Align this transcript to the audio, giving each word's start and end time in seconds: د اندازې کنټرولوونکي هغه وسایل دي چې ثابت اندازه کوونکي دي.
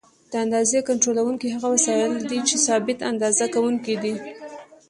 د 0.31 0.33
اندازې 0.45 0.79
کنټرولوونکي 0.89 1.47
هغه 1.55 1.67
وسایل 1.75 2.11
دي 2.29 2.39
چې 2.47 2.55
ثابت 2.67 2.99
اندازه 3.11 3.45
کوونکي 3.55 3.95
دي. 4.03 4.13